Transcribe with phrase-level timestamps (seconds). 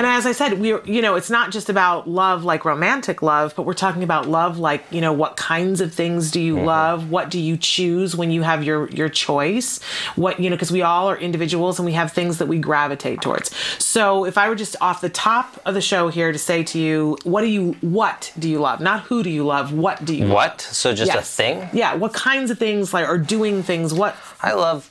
[0.00, 3.52] And as I said, we you know, it's not just about love like romantic love,
[3.54, 6.64] but we're talking about love like, you know, what kinds of things do you Mm-hmm.
[6.64, 7.10] love?
[7.10, 9.78] What do you choose when you have your your choice?
[10.16, 13.20] What, you know, because we all are individuals and we have things that we gravitate
[13.20, 13.54] towards.
[13.76, 16.78] So, if I were just off the top of the show here to say to
[16.78, 18.80] you, what do you what do you love?
[18.80, 20.32] Not who do you love, what do you love?
[20.32, 20.60] What?
[20.62, 21.68] So just a thing?
[21.74, 24.90] Yeah, what kinds of things like are doing things what I love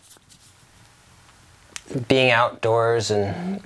[2.08, 3.60] being outdoors and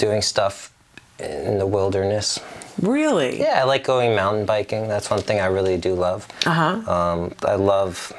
[0.00, 0.72] doing stuff
[1.18, 2.40] in the wilderness.
[2.80, 3.38] really?
[3.38, 4.88] Yeah, I like going mountain biking.
[4.88, 6.26] That's one thing I really do love.
[6.46, 6.90] Uh-huh.
[6.90, 8.10] Um, I love,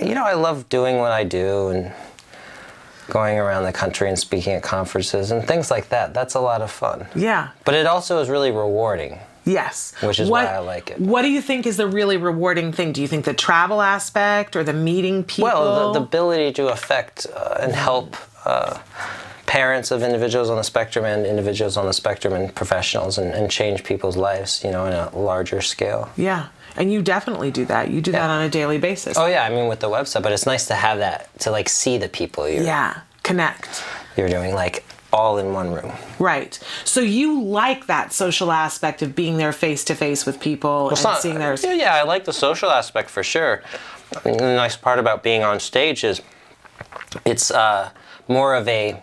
[0.00, 1.92] you know, I love doing what I do and
[3.08, 6.14] going around the country and speaking at conferences and things like that.
[6.14, 7.06] That's a lot of fun.
[7.16, 7.48] Yeah.
[7.64, 9.18] But it also is really rewarding.
[9.44, 9.92] Yes.
[10.00, 11.00] Which is why I like it.
[11.00, 12.92] What do you think is the really rewarding thing?
[12.92, 15.50] Do you think the travel aspect or the meeting people?
[15.50, 18.14] Well, the, the ability to affect uh, and help
[18.44, 18.78] uh,
[19.52, 23.50] parents of individuals on the spectrum and individuals on the spectrum and professionals and, and
[23.50, 26.08] change people's lives, you know, in a larger scale.
[26.16, 26.46] yeah.
[26.74, 27.90] And you definitely do that.
[27.90, 29.18] You do that on a daily basis.
[29.18, 31.68] Oh yeah, I mean with the website, but it's nice to have that to like
[31.68, 33.00] see the people you're Yeah.
[33.22, 33.84] Connect.
[34.16, 34.82] you're doing like
[35.12, 35.92] all in one room.
[36.18, 36.58] Right.
[36.84, 41.02] So you like that social aspect of being there face to face with people and
[41.02, 43.62] not- seeing their yeah, yeah, I like the social aspect for sure.
[44.24, 46.22] The nice part about being on stage is
[47.26, 47.90] it's uh,
[48.28, 49.02] more of a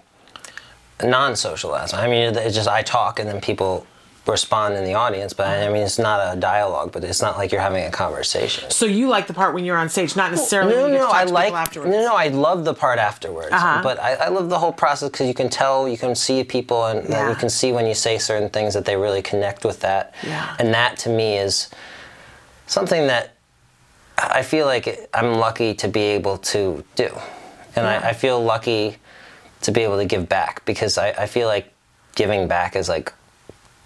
[1.03, 2.01] non-social aspect.
[2.03, 3.85] I mean, it's just I talk and then people
[4.27, 7.51] respond in the audience, but I mean, it's not a dialogue, but it's not like
[7.51, 8.69] you're having a conversation.
[8.69, 11.03] So you like the part when you're on stage, not necessarily No, get no, to
[11.05, 11.75] talk I like.
[11.75, 13.51] No, no, I love the part afterwards.
[13.53, 13.81] Uh-huh.
[13.81, 16.85] But I, I love the whole process because you can tell, you can see people,
[16.85, 17.29] and and Yeah.
[17.29, 20.13] you can see when you say certain things that they really connect with that.
[20.23, 20.55] Yeah.
[20.59, 21.69] And that to me is
[22.67, 23.35] something that
[24.17, 27.07] I feel like I'm lucky to be able to do,
[27.75, 28.01] and Yeah.
[28.03, 28.97] I, I feel lucky
[29.61, 31.73] to be able to give back because I, I feel like
[32.15, 33.13] giving back is like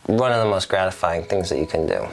[0.05, 2.07] one of the most gratifying things that you can do.